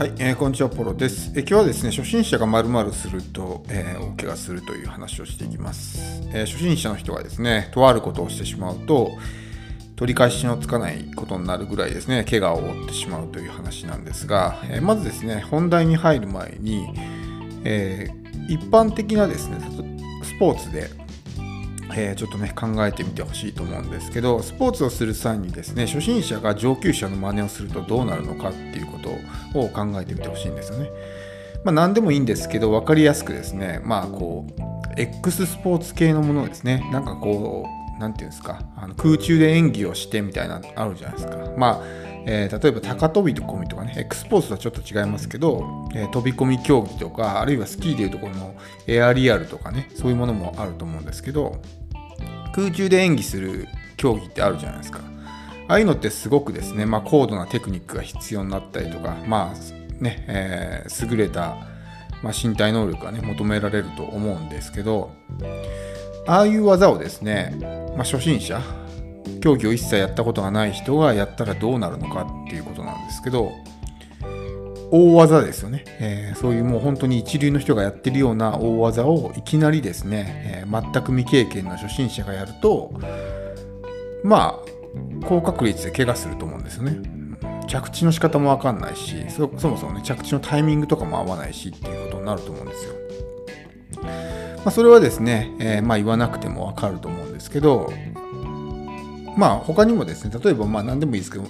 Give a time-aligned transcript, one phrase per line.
[0.00, 1.30] はい、えー、こんにちは、ポロです。
[1.36, 9.10] えー、今日はですね、初心者がまるすると、えー、大怪我するという話をしていきます、えー、初心者の人がですね、とあることをしてしまうと、
[9.96, 16.88] 取り返しのつかないことになるぐらいですね、怪我を負ってしまうという話なんですが、えー、まずですね、本題に入る前に、
[17.64, 19.58] えー、一般的なですね、
[20.22, 20.88] スポーツで
[21.96, 29.10] えー、ちょっとね考えてみてほしいと思うんですけどスポーツをする際にですね初心者が上級者の真似をするとどうなるのかっていうこと
[29.58, 30.90] を考えてみてほしいんですよね。
[31.64, 41.36] まあ、何でもいいんですけど分かりやすくですねまあこう X スポーツ系のものですねなんかこう何て言うんですかあの空中で演技をしてみたいなあるじゃないですか。
[41.56, 48.54] まあえー、例えば高飛び込みとかね、X ポーツとはちょっと違いますけど、えー、飛び込み競技とか、あるいはスキーでいうところの
[48.86, 51.60] エアリアルとかね、そういうものもあると思うんですけど、
[52.54, 55.00] 空中で演技する競技ってあるじゃないですか。
[55.68, 61.56] ああいうのってすごくですね、まあ、高度なテクニックが必要になったりとか、まあね、えー、優れた、
[62.22, 65.12] まあ、身体能力がね、求められると思うんですけど、
[66.26, 67.56] ああいう技をですね、
[67.96, 68.60] まあ、初心者、
[69.40, 73.52] 競技を一切やったことがない人がやったらどうなるのかっていうことなんですけど、
[74.92, 82.92] 大技ですよね、えー、そういうもう本当に一流の人がやってるような大技をいきなりですね、えー、全く未経験の初心者がやると
[84.24, 87.00] まあ高確率で怪我すると思うんですよね。
[87.68, 92.94] 着地の仕方もわかんないしそもそもね着地のタイミングとかも合わないしっていうことになると思うんですよ。
[94.56, 97.92] まあ、それはですね、えー、まあ言わなくてもわかると思うんですけど
[99.40, 101.46] まあ他にもですね例えばまあ何でもいいですけど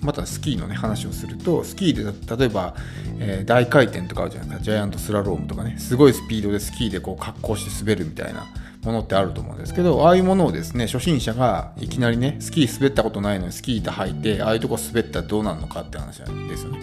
[0.00, 2.74] またスキーのね話をするとスキーで例えば、
[3.18, 4.64] えー、大回転とかあるじゃないですか。
[4.64, 5.76] ジャイアントスラロームとかね。
[5.78, 8.46] すごいスピードでスキーでこう格好して滑るみたいな
[8.84, 16.80] ものってあると思うんですけどああいうものをですね初心者がいきなりねスキー滑ったことないのにスキー板履いてああいうとこ滑ったらどうなるのかって話なんですよね。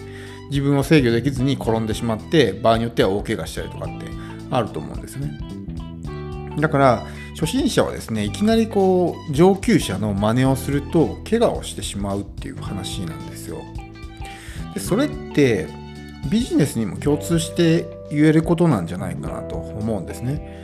[0.50, 4.06] 自分を制御できずに転んでしまって場合によっては大怪我したりとかって
[4.50, 5.38] あると思うんですね。
[6.58, 7.06] だから
[7.40, 13.62] 初心者はですねいきなりこう上級者の真似をすると怪我をしてしまうっていう話なんですよ。
[14.74, 15.66] でそれって
[16.30, 20.60] ビジネスにも共通して言えることなんじゃないかなと思うんですね。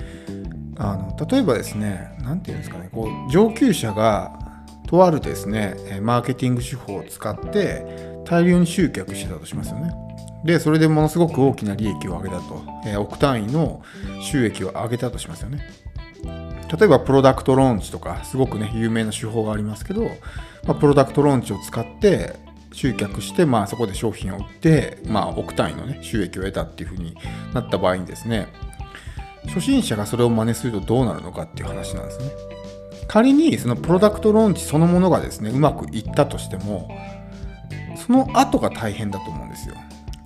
[0.77, 4.39] あの例えばですね何て言うんですかねこう上級者が
[4.87, 9.95] とあるですねマーケティング手法を使って大量に集客してたとしますよね。
[10.45, 13.83] でそれでものすごく大きな利益を上げたと、え億単位の
[14.21, 15.61] 収益を上げたとしますよね。
[16.73, 20.05] 例えばプロダクトローンチとかすごくね有名な手法がありますけど、
[20.65, 22.35] まあ、プロダクトローンチを使って
[22.73, 27.17] 集客して、まあ、そこで商品を売って、まあ、億単位の、ね、収益を得たっていうふうに
[27.55, 28.49] なった場合にですね
[29.47, 32.31] 初心者がそれを真似するとどうなるのかっていう話なんですね。
[33.09, 36.91] 仮にそのプロダクトローンチそのものがですねうまくいったとしても
[37.97, 39.77] その後が大変だと思うんですよ。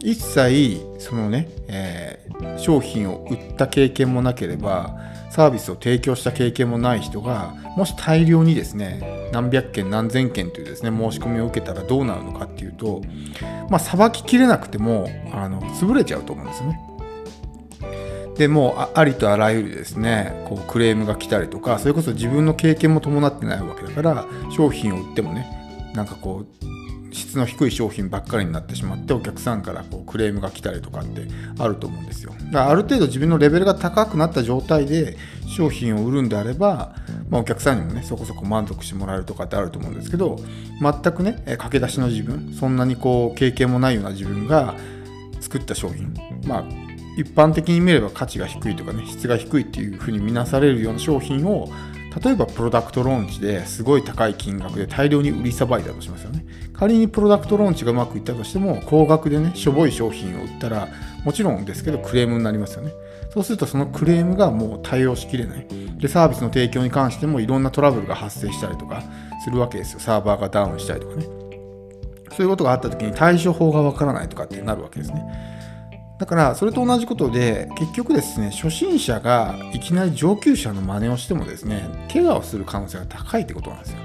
[0.03, 4.99] 一切そのね、えー、商品を売った経験もなければ
[5.31, 13.03] サービスを提供した経験もない人がもし大量にですね何百件何千件というですね申し込みを受けたらどうなるのかっていうと
[13.69, 16.81] まあさばききれなくてもあの潰れちゃうと思うんですよね。
[18.37, 25.47] でもうありとあらゆるですねこうクレームが来たりとかそれこそ自分の経験も伴ってないわけだから商品を売ってもね
[25.95, 31.27] なんかこう質の低い商品ばっかりになってしまってお客さんからこうクレームが来たりとかって
[31.59, 32.33] あると思うんですよ。
[32.33, 35.17] だからある程度自分のレベルが高くなった状態で
[35.47, 36.95] 商品を売るんであれば、
[37.29, 40.39] まあ、お客さんにもねそこそこ満足してもらえるとかってあると思うんですけど
[40.81, 44.77] 全くね駆け出しの自分そんなにこう経験もないような自分が
[45.41, 46.15] 作った商品
[46.47, 46.65] まあ
[47.17, 51.69] 一般的に見れば価値が低いとかね質が低いっていうふうに見なされるような商品を
[52.23, 56.45] 例えばプロダクトローンチですごい高い金額で大量に売りさばいたとしますよね。
[56.73, 60.89] 仮にプロダクトローンチがうまくいったとしても、高額でね、しょぼい商品を売ったら、
[61.25, 62.93] もちろんですけどクレームになりますよね。
[63.33, 65.67] そうするとそのクレームがもう対応しきれない。
[65.99, 69.03] で、サービスの提供に関してもいろんなトラブルが発生したりとか
[69.45, 70.01] するわけですよ。
[70.01, 71.25] サーバーがダウンしたりとかね。
[72.33, 75.23] そういうことがあった時に対処法がわからないとかってなるわけですね。
[76.21, 83.97] だからそれと同じことで結局ですね初心者がいきなり上級者の真似をしてもですね怪我をする可能性が高いってことなんですよ。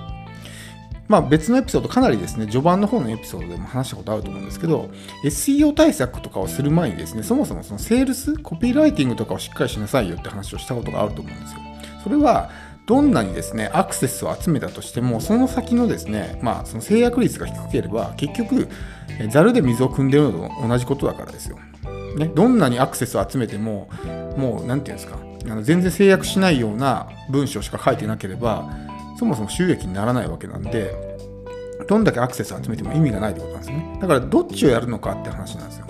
[1.10, 4.90] まあ別のエピソードかなりですね序盤の方のエピソードでも話したことあると思うんですけど
[5.26, 11.60] SEO 対策とかをする前にですねそもそもそのセールスコピーライティングとかをしっかりしなさいよって話をしたことがあると思うんですよ。
[12.02, 12.50] それは
[12.86, 18.70] どんなにですねアクセスを集めたとしてもその先のですねまあその制約率が低ければ結局
[19.30, 21.58] ざるで水を汲んでるのと同じことだからですよ。
[22.16, 23.90] ね、どんなにアクセスを集めても
[24.38, 25.18] もう何て言うんですか
[25.52, 28.70] あの全然制約しないような文章しか書いてなければ
[29.20, 31.16] そもそも収益にならないわけなんで
[31.88, 33.98] どんだけアクセスを集めても意味がないってことなんですね。
[34.02, 35.86] だからどっちをやるのかって話なんですよ。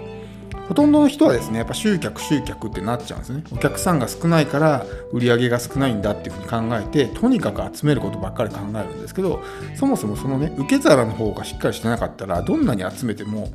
[0.67, 3.43] ほとんどの人はですねやっぱ集客集客ってなっちゃうんですね。
[3.51, 9.43] お客さんが少ないから売り上げが少ないんだっていうふうに考えてとにかく集めることばっかり考えるんですけど
[9.75, 13.53] そもそもそのね受け皿の方がしっかりしてなかったらどんなに集めても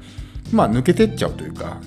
[0.53, 1.79] まあ抜けてっちゃうというか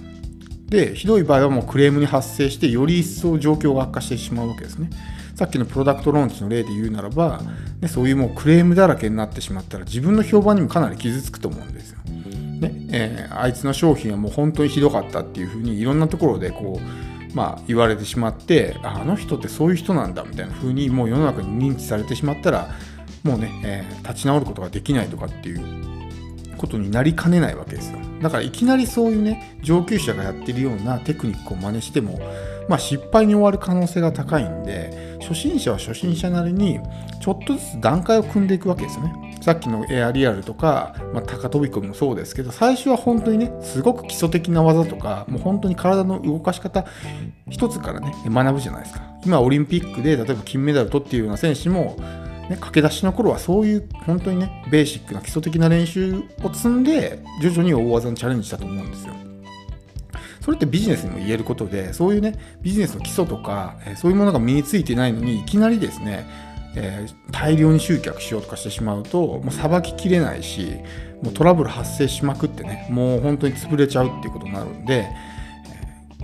[0.73, 4.89] でひどい場合はもうクレームに発生してより一層状況が悪化してしまうわけですね
[5.35, 7.41] さっきのプロダクトローンチの例で言うならば、
[7.79, 11.99] ね、そういうもうクレームだらけになってしまったら自分の評判にもかなり傷つくと思うんですよ。
[12.03, 22.69] ねえー、あいつの商品はもう本当にひどかったっていうふうにいろんなところでこう、まあ、言われてしまってあの人ってそういう人なんだみたいなふうにもう世の中に認知されてしまったら
[23.23, 25.92] もうね、えー、立ち直ることができないとかっていう
[26.63, 27.99] ことになりかねないわけですよ。
[28.21, 32.19] だからいきなりそういうね上級者がやってるようなテクニックを真似しても、
[32.69, 36.79] まあ、失敗に終わる可能性が高いんで初心者は初心者なりに
[37.21, 39.37] ちょっとずつ段階を組んでいくわけですよね。
[39.41, 46.85] さっきのエアリアルとか、まあ、高飛び込みもそうですけど最初は本当にねすごく基礎的な技とかもう本当に体の動かし方
[47.49, 51.97] 一つからね学ぶじゃないですか今オリンピックで例えば金メダル取っているような選手も
[52.49, 59.13] ね、駆け出しの頃はそういう本当にねベーシックな基礎的な練習を積んで徐々に大技にチャレンジしたと思うんですよ。
[60.41, 66.25] それってビジネスにも言えることでそういうねビジネスの基礎とか、えそういうものが身についてないのにいきなりですね、
[66.75, 70.75] えー、大量に集客しようとかしてしまうともうさばききれないし
[71.21, 75.15] もうトラブル発生しまくってねもう本当に潰れちゃうっていうことになるんで、え、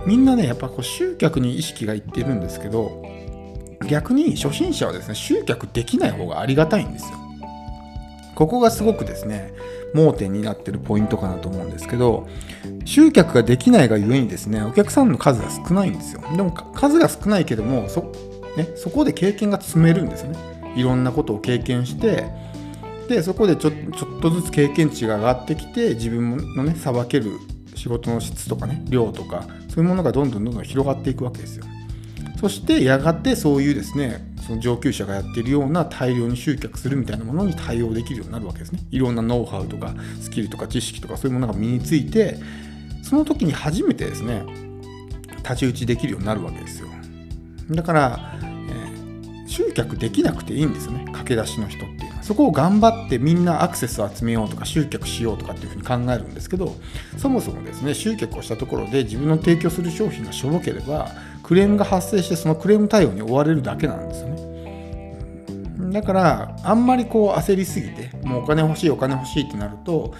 [0.04, 3.02] みんなねやっぱこう集客に意識がいってるんですけど
[3.90, 7.18] 逆に初心者はですね集客できない方がありがたいんですよ。
[8.36, 9.52] ここがすごくですね
[9.92, 12.28] 盲点になってるポイントかなと思うんですけど
[12.86, 16.22] 集客ができないがゆえにですねお客さんの数が少ないんですよ。
[16.36, 18.12] でも数が少ないけどもそ,、
[18.56, 20.38] ね、そこで経験が積めるんですね。
[20.76, 22.26] いろんなことを経験して
[23.08, 27.32] でそこでちょちょっとずつ経験値が上がってきて自分のねさばける
[27.74, 31.64] 仕事の質とかね量とかそういうものがどんどんどんどん広がっていくわけですよ。
[32.40, 38.80] そしてやがてそういうですねその上級者がやっているような大量に集客するみたいなものに対応できるようになるわけですね。
[38.90, 42.38] いろんなノウハウとかスキルとか知識とかそういうものが身について
[43.02, 44.42] その時に初めてですね
[45.36, 46.88] 太刀打ちできるようになるわけですよ。
[47.70, 51.04] だから、えー、集客できなくていいんですよね。
[51.12, 52.22] 駆け出しの人っていうのは。
[52.22, 56.74] そこを頑張ってみんなアクセスを集めようとか集客しようとかっていうふうに考えるんですけど
[57.18, 61.10] そもそもですね集客をしたところで自分の提供する商品がしょぼければ
[61.50, 70.14] クレームが発生してそのクレーム対応に追われるだけなんですよねだからあんまりこう焦りすぎてもうお金欲しいお金欲しいってなると、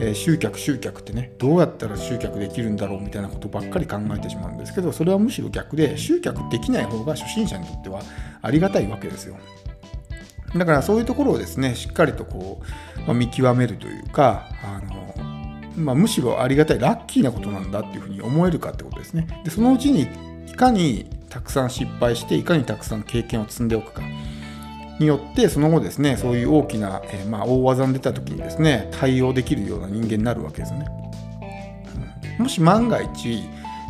[0.00, 8.02] えー、集客集客ってねどうやったら集客できるんだろうみたいなことばっかり考えてしまうんですけどそれはむしろ逆で集客できない方が初心者にとっては
[8.42, 9.36] ありがたいわけですよ
[10.56, 12.60] だからそういうところをですねしっかりとこ
[12.96, 15.02] う、まあ、見極めるというかあの
[15.76, 19.26] まあ、むしろありがたいラッキーなことなんだっていうふうに思えるかってことですね。
[19.44, 20.06] でそのうちに
[20.46, 24.02] いかにたくさん失敗していかにたくさん経験を積んでおくか
[24.98, 30.86] によってその後ですねそういう大きな、えー、まあ、大技に出た時にですね対応できるような人間になるわけですよね。
[32.38, 33.44] もし万が一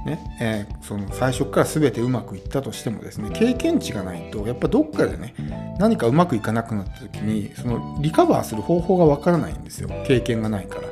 [0.05, 5.33] ねえー、その最初から全てうまくいったとしてもですね経験値がないとやっぱどっかでね
[5.79, 10.92] 何かうまくいかなくなった時にそのリカバーする方法がわからないんですよ経験がないから。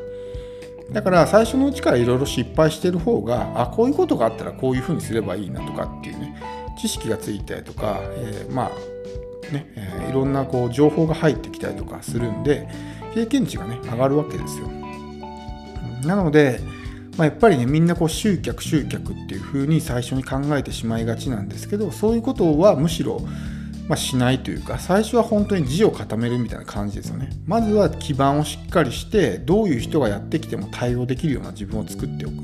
[0.92, 6.37] だから最初のうちからいろいろ失敗してる方があこういうことがあったらこういうふうにすればいいなとかっていうね
[6.80, 12.68] 知識がついたりとか、えー、まあね、えー、いろんなこう情報が入ってきたりとかするんで
[13.14, 14.68] 経験値がね上がるわけですよ。
[16.04, 16.61] なので、
[17.18, 23.20] まあ、やっぱりねみんなこう集客集客っていうふうに最初に考えてしまいがちなんですけどそういうことはむしろ
[23.90, 27.28] まあ、しないというか最初は本当に字を固めるみたいな感じですよね。
[27.44, 32.35] まずは基盤をしっかりしてどういう人がやってきても対応できるような自分を作っておく。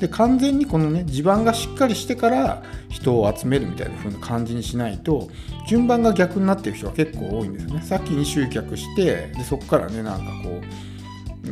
[0.00, 5.28] で完全にこのね地盤がしっかりしてから人を集めるみたいな風な感じにしないと
[5.68, 7.82] 順番が逆になってる人が結構多いんですよね。
[7.82, 10.85] さっきに集客してでそこからねなんかこう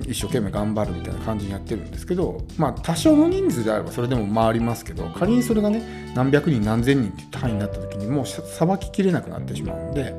[0.00, 10.14] 一生懸命頑張るみたいな感じにやってるんですけどまあ多少の人数であればそれでも回りますけど仮にそれがね何百人何千人っていう単位になった時にもうさばききれなくなってしまうんで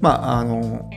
[0.00, 0.90] まああの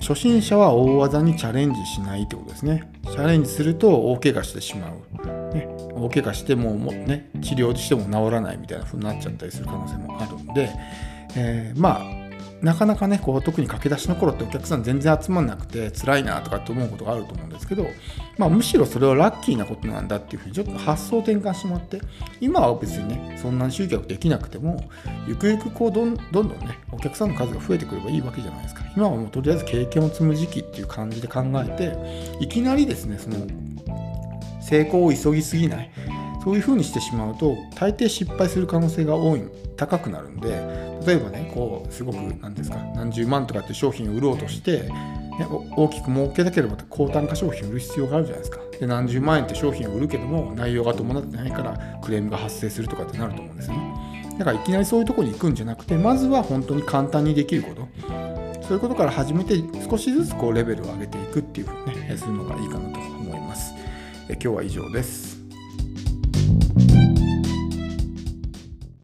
[0.00, 2.90] 初心者は大技にチャレンジしないってことですね。
[3.04, 10.70] チャレンジすると大怪我してしまう、ね、大怪我してもも、ね、治療しても治らないみたいな風になっちゃったりする可能性もあるんで、
[11.36, 12.21] えー、まあ
[12.62, 17.86] なかなかねこう特に駆け出しの頃ってお客さん全然集まんなくて辛いなとかって思うことがあると思うんですけど、
[18.38, 22.00] まあ、むしろそれはラッキーなことなんだっていうふうにちょっと発想転換してもらって
[22.40, 24.88] 今は別にねそんなに集客できなくても
[25.26, 28.82] ゆくゆくこうどんどんどんねお客さんの数が増えてくればいいわけじゃないですか。
[28.96, 33.36] 今はもうとりあえず経験を積む時期っていう感じで考えていきなりですねその
[34.60, 35.90] 成功を急ぎすぎない
[36.42, 39.42] そういうふうにしてしまうと大抵失敗する可能性が多い
[39.76, 40.50] 高くなるんで
[41.06, 44.92] 例えばねこうすごく何ですか何十万とかって商品を売ろうとして、ね、
[45.76, 48.60] 大きく儲けたければ高単価商品を売る必要があるじゃないですか。
[48.78, 54.36] で何十万円って商品を売るけども内容が伴ってないからクレームが発生するとかってなると思うんですよね。
[54.38, 57.88] だからいきなりそういうとこに行くんじゃなくてまずは本当に簡単にできること。
[58.62, 59.56] そういうことから始めて
[59.88, 63.74] 少しずつこうレベルを上げていくっていうふうにねするのがいいかなと思います。
[64.28, 65.31] え今日は以上です。